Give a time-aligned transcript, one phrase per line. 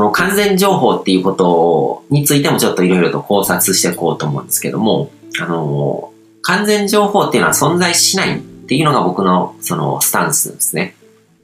[0.00, 10.94] の完全情報っていうことについてもちょっといろいろと考察していこうと思うんですけども、あの、完全情報っていうのは存在しないっていうのが僕のそのスタンスですね。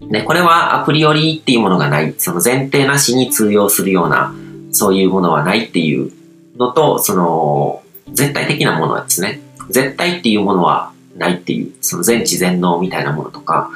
[0.00, 4.34] で、これはアプリよりっていうものがない、その前提なしに通用するような、
[4.70, 6.12] そういうものはないっていう
[6.56, 9.40] のと、その、絶対的なものはですね、
[9.70, 13.70] 絶対っていうものはないっていう、その全知全能みたいなものとか、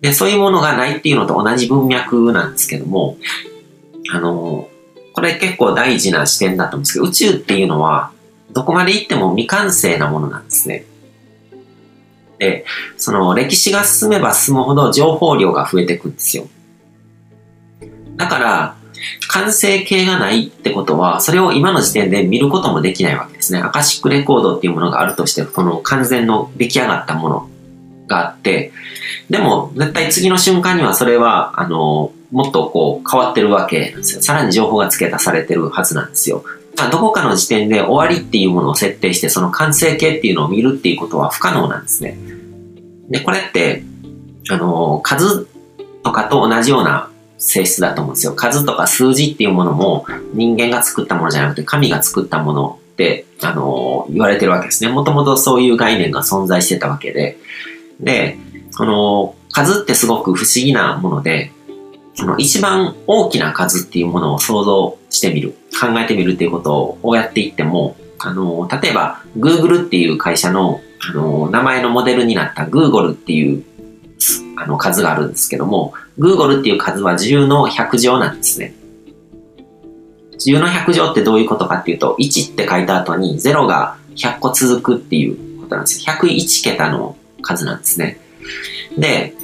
[0.00, 3.16] で、そういうものがないっていうのと同じ文脈なんですけども、
[4.10, 4.68] あの、
[5.12, 8.12] これ結構大事な視点だと思うんですけど、宇宙っていうのは、
[8.50, 10.84] どこまで行っても未完成なものなんですね。
[12.38, 12.64] で、
[12.96, 16.46] その歴史が進めば進むほど情報量が増えていくんですよ。
[18.16, 18.76] だから、
[19.28, 23.60] 完成形がないってことは、それを今の時点で見ることもできないわけですね。
[23.60, 27.50] アカシックレコードっていうものがあるとして、この完全の出来上がったもの
[28.06, 28.72] があって、
[29.30, 34.22] でも、絶対次の瞬間にはそれは、あの、もっとこう変わってるわけなんですよ。
[34.22, 36.44] さらに情報が付け足されてるはずなんですよ。
[36.76, 42.16] まあ、どこかの時点で終わりっていうものを設定して、その完成形っていうのを見るっていうことは不可能なんですね。
[43.10, 43.84] で、これって、
[44.50, 45.46] あの、数
[46.02, 48.32] とかと同じような性質だと思うんですよ。
[48.32, 54.90] 数とか数字っていうものも人間が作ったものじゃなくて神が作ったものって、あの、言われてるわけですね。
[54.90, 57.36] もともとそういう概念が存在してたわけで。
[58.00, 58.38] で、
[58.76, 61.52] この数ってすごく不思議なもので、
[62.14, 73.64] その一番大きな数っていうものを想像してみる、考えてみるっていうことをやっていっても、あの、例えば Google っていう会社のあの、名前のモデルになった Google っていう
[74.56, 78.74] あの数があるんですけども、Google っていう数は10の100乗なんですね。
[80.46, 86.04] 10の100乗ってどういうことかっていうと、1って書いた後に0が100個続くっていうことなんです。
[86.08, 88.20] 101桁の数なんですね。
[88.96, 89.34] で、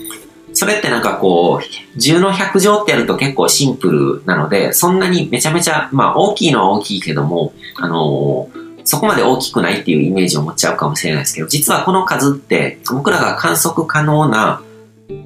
[0.59, 14.63] それってなんかこう、10の100乗ってやると結構シンプルなので、そんなにめちゃめちゃ、まあ大きいのは大きいけども、あのーそこまで大きくないっていうイメージを持っちゃうかもしれないですけど、実はこの数って僕らが観測可能な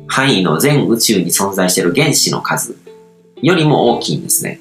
[0.08, 2.76] 範囲の全宇宙に存在している原子の数
[3.40, 4.58] よりも大きいんですね。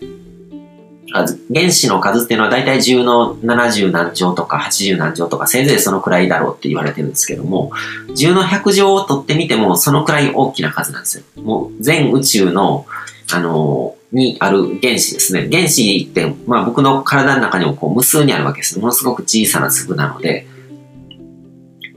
[1.13, 7.71] 原子の数っていうのは大体10の70何乗とか80何乗とかせいぜいそのくらいだろうって言われてるんですけども、
[8.09, 11.23] 10の100乗を取ってみてもそのくらい大きな数なんですよ。
[11.43, 12.85] もう全宇宙の、
[13.33, 15.47] あのにある原子ですね。
[15.49, 18.77] 原子って、まあ僕の体の中にもこう無数にあるわけです。
[18.79, 20.47] ものすごく小さな粒なので、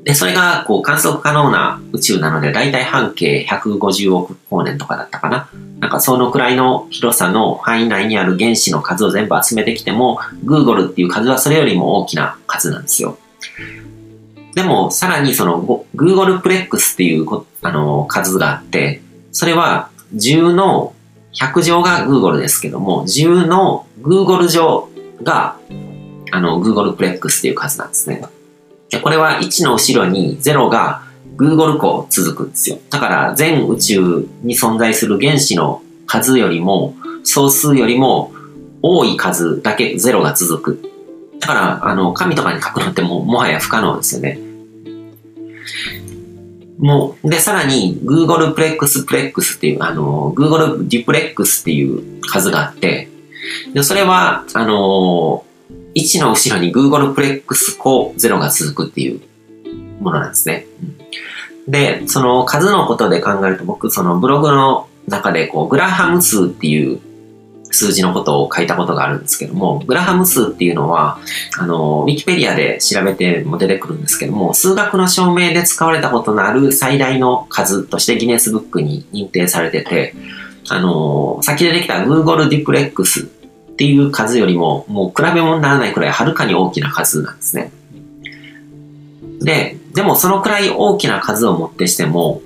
[0.05, 5.49] で、それがこう観測可能な宇宙なので、だいたい半径150億光年とかだったかな。
[5.81, 13.17] なんかそのくらいの広さの範囲内にある原子の数を全部集めてきても、Google っていう数はそれよりも大きな数なんですよ。
[14.55, 17.27] でも、さらにその Google プレックスっていう
[17.63, 19.01] あの数があって、
[19.33, 20.95] それは10の
[21.33, 24.91] 100乗が Google ですけども、10の Google 乗
[25.23, 25.57] が、
[26.31, 28.23] あの、Google プレックスっていう数なんですね。
[28.95, 31.03] で、これは1の後ろに0が
[31.37, 32.79] Google 個続くんですよ。
[32.91, 36.95] だから全宇宙に存在する原子の数よりも、
[37.25, 38.33] 総数よりも
[38.83, 40.91] 多い数だけ0が続く。
[41.41, 44.39] だから、あの、紙とかに書くのってももはや不可能ですよね。
[46.79, 53.09] もう、で、さらに、Google プレックスプレックスっていう、あの、Google デュプレックスっていう数があって、
[53.73, 55.45] で、それは、あの、
[55.95, 59.21] 1の後ろに Google プレックス個0が続くっていう
[60.01, 60.67] ものなんですね。
[61.69, 67.01] で、その数のことで考えると僕、そのブログの中で、こう、グラハム数っていう
[67.71, 71.19] 数字のことを書いたことがあるんですけども、グラハム数っていうのは、
[71.59, 80.15] あの、ウィキペディアで調べても出てくるんですけども、数学の証明で使われたことのある最大の数としてギネスブックに認定されてて、
[80.69, 83.29] あの、先でできた Google ディプレックス
[83.75, 87.73] っていう数よりも、もう比べ物にならないくらいはるかに大きな数なんですね。
[89.41, 92.41] で、でもそのくらい大きな数をもってしても、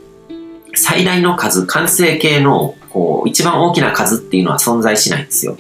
[0.75, 5.57] 最大の数、完成形のこう、一番大きな数っていうのは存在しないんですよ。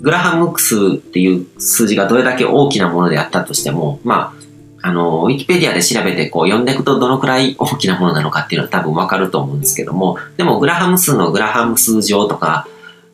[0.00, 4.34] グラハム数っていう数字がどれだけ大きなものであったとしても、ま
[4.82, 12.68] あ、あの、ウィキペディアで調べてこう読んでいくとどのくらい大きなものなのかっていうのは多分わかると思うんですけども、でもグラハム数のグラハム数上とか、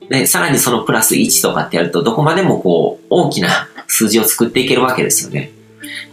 [0.09, 5.53] で、さらにそのプラス1とかってやるとどこまでもこう大きな数字を作っていけるわけですよね。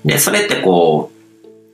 [0.05, 1.11] で、それってこ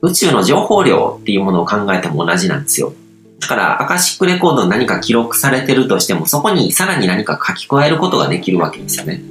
[0.00, 2.92] う、宇宙の情報量っていうものを考えても同じなんですよ。
[3.40, 9.22] だから、アカシックレコードに何か記録されてるとしても、そこにさらに何か書き加えることができるわけですよね。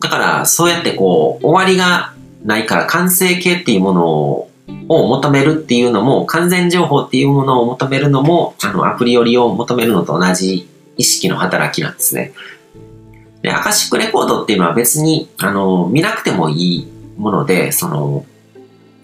[0.00, 2.14] だから、そうやってこう、終わりが
[2.44, 4.49] ないから完成形っていうものを
[4.88, 12.32] を求めるっていうのも、完全情報っていうものを求めるのも、あの、アプリよりを求めるのと同じ意識の働きなんですね。
[13.42, 18.24] で、アカシックレコードっていうのは別に、あの、見なくてもいいもので、その、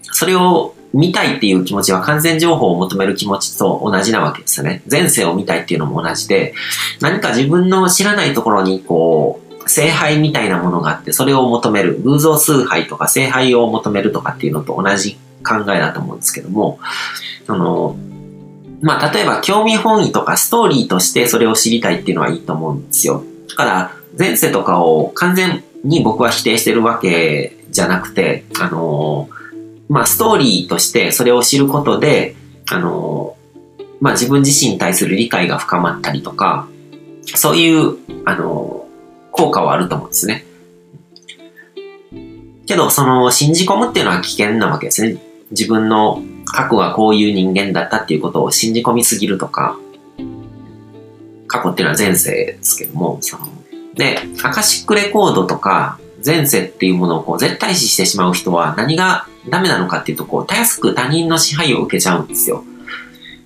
[0.03, 4.83] それを見たいっていう気持ちは完全情報を求める気持ちと同じなわけですよね。
[4.89, 6.53] 前世を見たいっていうのも同じで、
[7.01, 16.79] 何か自分の知らないところにこう、聖杯みたいなものがあって、それを求める、偶像崇拝とか聖杯を求めるとかっていうのと同じ考えだと思うんですけども、
[17.45, 17.95] その、
[18.81, 23.23] まあ、例えば興味本位とかストーリーとしてそれを知りたいっていうのはいいと思うんですよ。
[23.49, 29.29] だから、前世とかを完全に僕は否定してるわけじゃなくて、あの
[29.89, 32.35] まあ、ストーリーとしてそれを知ることで、
[32.71, 33.35] あの
[33.99, 36.67] まあ、自分自身に対する理解が深まったりとか、
[37.35, 38.85] そういう、あの
[39.31, 40.45] 効果はあると思うんですね。
[42.65, 45.17] けど、その、信じ込むっていうのは危険なわけですね。
[45.51, 49.77] 自分の過去がこういう人間だったっていうことを信じ込みすぎるとか、
[51.47, 53.47] 過去っていうのは前世ですけども、その、
[53.95, 62.63] で、アカシックレコードとか、前世っていうものをこう絶対視してしまう人は何がダメなのかっていうと、こう、たやすく他人の支配を受けちゃうんですよ。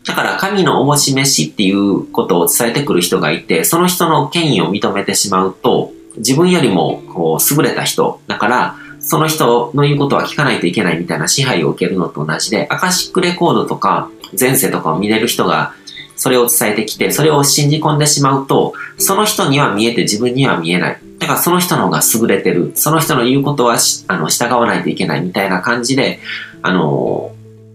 [0.05, 14.09] だから神のおぼし飯っていうことを伝えてくる人がいて、その人の権威を認めてしまうと、自分よりもこう優れた人、だからその人の言うことは聞かないといけないみたいな支配を受けるのと同じで、アカシックレコードとか
[14.39, 15.73] 前世とかを見れる人が
[16.15, 20.99] それを伝えてきて、それを信じ込んでしまうと、その人には見えて自分には見えない。
[21.17, 22.73] だからその人の方が優れてる。
[22.75, 23.77] その人の言うことは
[24.07, 26.19] あの従わないといけないみたいな感じで、
[26.61, 27.31] あの、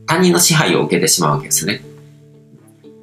[0.07, 1.83] 他人の支配を受けてしまうわけですね。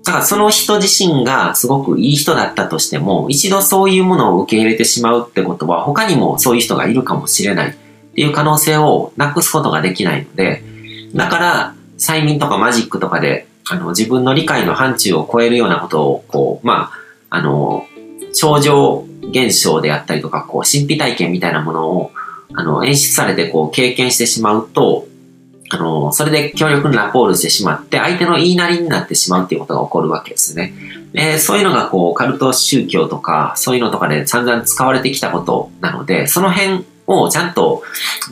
[0.05, 7.75] だからその人自身がすごくいい人だったとしても、一度そういうものを受け入れてしまうってことは、他にもそういう人がいるかもしれない
[8.13, 10.63] っていう可能性をなくすことができないので、
[11.13, 16.91] だから、催眠とかマジックとかであの、自分の理解の範疇を超えるようなことを、こう、ま
[17.29, 17.85] あ、あの、
[18.33, 22.11] 超常現象であったりとか、こう、神秘体験みたいなものを、
[22.53, 25.07] あの、演出されて、こう、経験してしまうと、
[25.69, 30.73] あの、それで強力にラポールしてしまって、相手の言いなりになってしまうっていうことが起こるわけですね。
[31.13, 37.83] で、そういうのが、こう、カルト宗教とか、そういうのとかで散々使われてきたことなので、その辺をちゃんと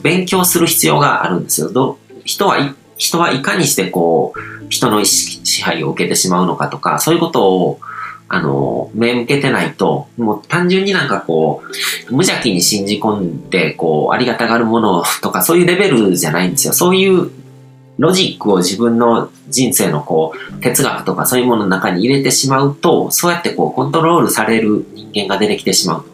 [0.02, 1.70] 勉強する必要があるんですよ。
[1.70, 7.80] ど人は、人はいかにしてこう、人の意識支配を受けてしまうのかとか、そういうことを、
[8.28, 11.62] あの、目向けてないと、もう単純になんかこ
[12.08, 16.72] う、無邪気に信じ込んで、こう、ありがたがるものとか、そういうレベルじゃないんですよ。
[16.72, 17.30] そういう
[17.98, 26.04] ロジックを自分の人生のこう、哲学とかそういうものの中に入れてしまうと、そうやってこう、コントロールされる人間が出てきてしまう。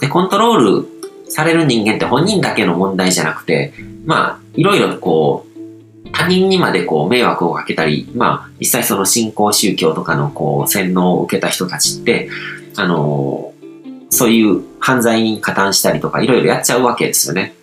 [0.00, 0.97] で、コントロール
[1.28, 3.72] される人間って本人だけの問題じゃなくて、
[4.06, 12.30] まあ、いろいろこう、他人にまでこう迷惑をかけたり、まあ、実際その信仰宗教とかのこう洗脳を受けた人たちって、
[12.76, 17.54] あのー、そういう犯罪に加担したりとかいろいろやっちゃうわけですよね。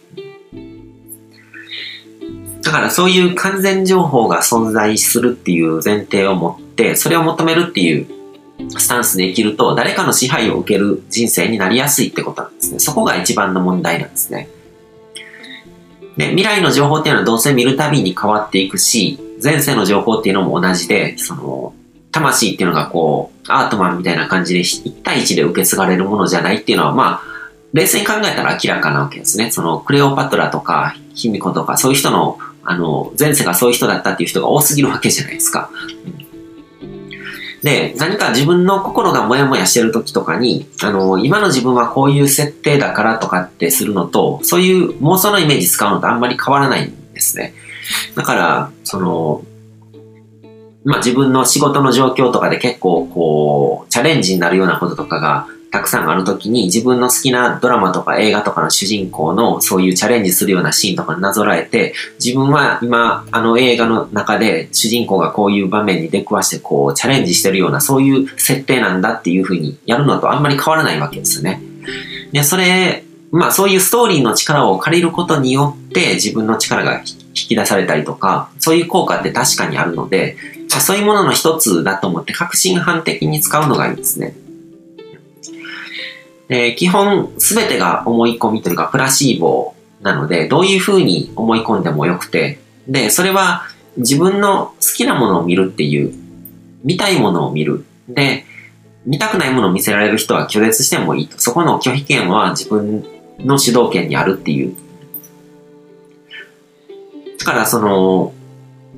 [2.62, 8.08] だからそういう完全情報が存在するっていう前提を持って、それを求めるっていう
[8.78, 12.80] スタンスで生きると、誰かの支配を受ける人生になりやすいってことなんですね。
[12.80, 14.50] そこが一番の問題なんですね。
[16.18, 21.74] で、未来の情報っていうのはどうせ見るたびに変わっていくし、前世の情報っていうのも同じで、その、
[22.12, 27.22] 魂っていうのがこう、アートマンみたいな感じで1対1で受け継がれるものじゃないっていうのは、まあ、
[27.74, 29.52] 冷静に考えたら明らかなわけですね。
[29.52, 35.70] その、クレオパトラとか、卑弥呼とか、そういう人の、あの、前世がそういう人だったっていう人が多すぎるわけじゃないですか。
[37.66, 47.56] で、何か自分の心がモヤモヤしてる時とかに、あの、今の自分はこういう設定だからとかってするのと、そういう妄想のイメージ使うのとあんまり変わらないんですね。
[48.14, 49.44] だから、その、
[50.84, 71.62] まあ、自分の仕事の状況とかで結構こう、チャレンジになるようなこととかがたくさんあるときに自分の好きなドラマとか映画とかの主人公のそういうチャレンジするようなシーンとかになぞらえて、自分は今あの映画の中で主人公がこういう場面に出くわしてこうチャレンジしてるようなそういう設定なんだっていうふうにやるのとあんまり変わらないわけですよね。
[72.32, 80.38] で、それ、まあそういうストーリーの力を借りることによって自分の力が引き出されたりとか、そういう効果って確かにあるので、
[80.70, 84.38] そういうものの一つだと思って確信犯的に使うのがいいですね。
[86.48, 93.64] で、基本すべてが思い込みというかプラシーボなので、どういうふうに思い込んでもよくて、で、それは
[93.98, 96.14] 自分の好きなものを見るっていう、
[96.84, 97.86] 見たいものを見る。
[98.08, 98.46] で、
[99.06, 101.40] 見たくないものを見せられる人は拒絶してもいいと。
[101.40, 103.06] そこの拒否権は自分
[103.40, 104.76] の主導権にあるっていう。
[107.40, 108.34] だからその、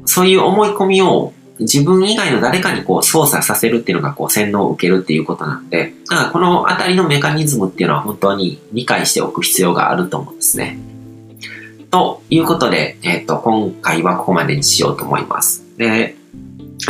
[0.05, 10.77] そういう思い込みを自分以外の誰かにこう操作させるっていうのがこう洗脳を受けるっていうことなんで、だからこのあたりのメカニズムっていうのは本当に理解しておく必要があると思うんですね。
[11.89, 15.63] ということで、えっ、ー、と、今回はここまでにしようと思います。
[15.77, 16.15] で、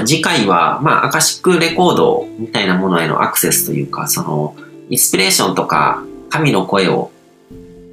[0.05, 4.55] 次回は、まあ、アカシックレコードみたいなものへのアクセスというか、その、
[4.89, 7.11] インスピレーションとか、神の声を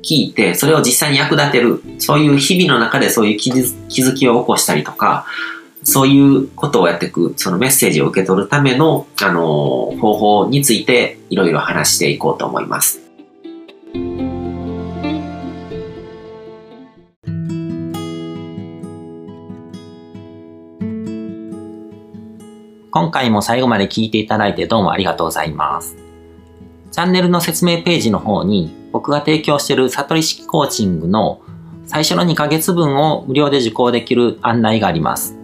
[0.02, 5.26] 聞いて、それを実際に役立てる、そういう日々の中でそういう気づきを起こしたりとか、
[5.84, 13.00] そういうことをやっていく、そのメッセージを受け取るための、あの、方法についていろいろ話していこうと思います。
[22.90, 25.96] 今回も最後まで聞いていただいてどうもありがとうございます。
[26.92, 31.42] チャンネルの説明ページの方に僕が提供している悟り式コーチングの
[31.86, 35.43] 最初の2ヶ月分を無料で受講できる案内があります。